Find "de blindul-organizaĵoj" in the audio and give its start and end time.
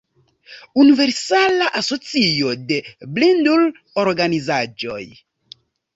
2.71-5.03